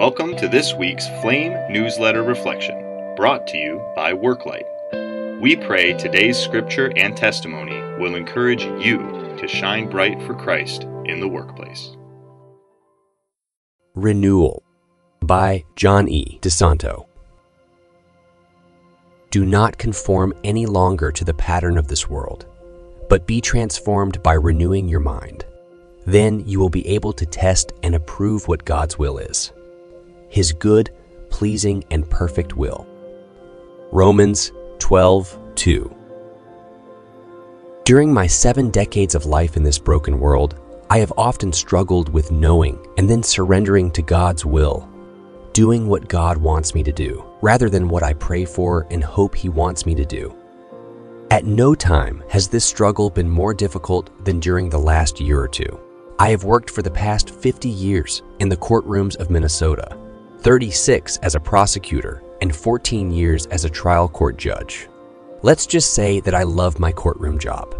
[0.00, 4.64] Welcome to this week's Flame Newsletter Reflection, brought to you by Worklight.
[5.42, 8.96] We pray today's scripture and testimony will encourage you
[9.36, 11.98] to shine bright for Christ in the workplace.
[13.94, 14.62] Renewal
[15.20, 16.38] by John E.
[16.40, 17.04] DeSanto.
[19.30, 22.46] Do not conform any longer to the pattern of this world,
[23.10, 25.44] but be transformed by renewing your mind.
[26.06, 29.52] Then you will be able to test and approve what God's will is
[30.30, 30.90] His good,
[31.28, 32.86] pleasing, and perfect will.
[33.92, 35.96] Romans 12 2.
[37.84, 40.54] During my seven decades of life in this broken world,
[40.88, 44.88] I have often struggled with knowing and then surrendering to God's will,
[45.52, 49.34] doing what God wants me to do, rather than what I pray for and hope
[49.34, 50.34] He wants me to do.
[51.32, 55.48] At no time has this struggle been more difficult than during the last year or
[55.48, 55.80] two.
[56.20, 59.96] I have worked for the past 50 years in the courtrooms of Minnesota,
[60.42, 64.88] 36 as a prosecutor, and 14 years as a trial court judge.
[65.42, 67.76] Let's just say that I love my courtroom job.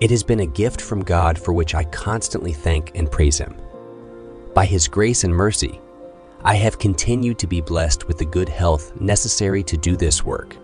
[0.00, 3.56] It has been a gift from God for which I constantly thank and praise Him.
[4.54, 5.80] By His grace and mercy,
[6.44, 10.56] I have continued to be blessed with the good health necessary to do this work.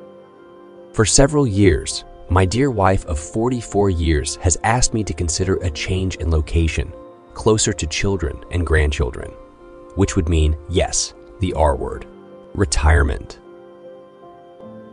[0.93, 5.71] For several years, my dear wife of 44 years has asked me to consider a
[5.71, 6.93] change in location,
[7.35, 9.31] closer to children and grandchildren,
[9.97, 11.13] which would mean, yes,
[11.45, 12.07] the R word,
[12.55, 13.39] retirement.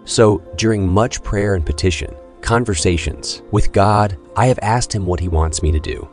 [0.04, 5.30] So, during much prayer and petition, conversations with God, I have asked Him what He
[5.30, 6.10] wants me to do.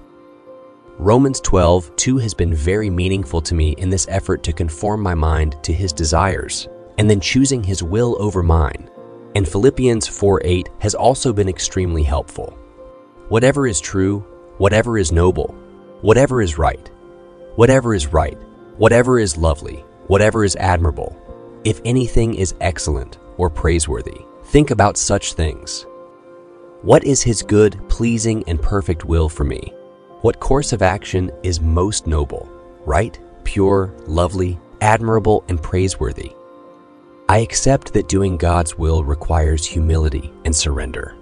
[0.98, 5.14] Romans 12, 2 has been very meaningful to me in this effort to conform my
[5.14, 8.88] mind to His desires, and then choosing His will over mine
[9.34, 12.58] and Philippians 4 8 has also been extremely helpful.
[13.28, 14.20] Whatever is true,
[14.58, 15.54] whatever is noble,
[16.00, 16.90] whatever is right,
[17.56, 18.38] whatever is right,
[18.78, 21.16] whatever is lovely, whatever is admirable,
[21.64, 25.86] if anything is excellent or praiseworthy, think about such things.
[26.82, 29.72] What is His good, pleasing, and perfect will for me?
[30.22, 32.48] What course of action is most noble,
[32.84, 36.32] right, pure, lovely, admirable, and praiseworthy?
[37.28, 41.14] I accept that doing God's will requires humility and surrender.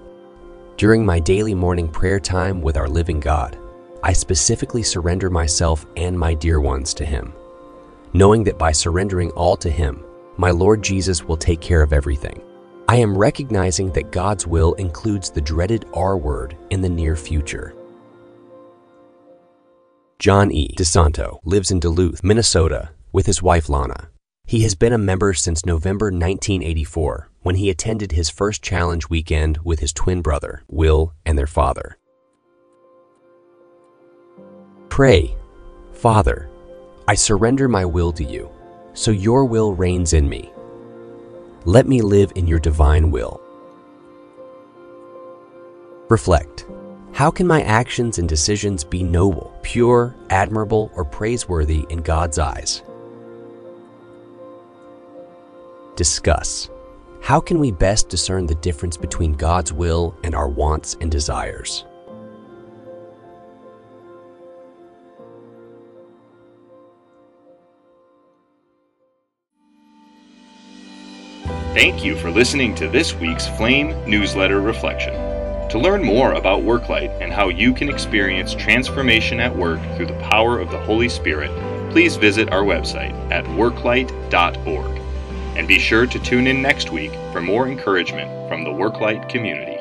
[0.77, 3.59] During my daily morning prayer time with our living God,
[4.03, 7.33] I specifically surrender myself and my dear ones to Him,
[8.17, 10.03] knowing that by surrendering all to Him,
[10.39, 12.41] my Lord Jesus will take care of everything.
[12.89, 17.75] I am recognizing that God's will includes the dreaded R word in the near future.
[20.19, 20.75] John E.
[20.79, 24.09] DeSanto lives in Duluth, Minnesota, with his wife Lana.
[24.47, 29.59] He has been a member since November 1984 when he attended his first challenge weekend
[29.63, 31.99] with his twin brother, Will, and their father.
[34.89, 35.37] Pray,
[35.93, 36.49] Father,
[37.09, 38.51] I surrender my will to you,
[38.93, 40.53] so your will reigns in me.
[41.65, 43.41] Let me live in your divine will.
[46.09, 46.67] Reflect.
[47.13, 52.83] How can my actions and decisions be noble, pure, admirable, or praiseworthy in God's eyes?
[55.95, 56.69] Discuss.
[57.23, 61.85] How can we best discern the difference between God's will and our wants and desires?
[71.77, 75.13] Thank you for listening to this week's Flame Newsletter Reflection.
[75.69, 80.19] To learn more about Worklight and how you can experience transformation at work through the
[80.31, 81.51] power of the Holy Spirit,
[81.91, 85.01] please visit our website at worklight.org.
[85.55, 89.76] And be sure to tune in next week for more encouragement from the Worklight community.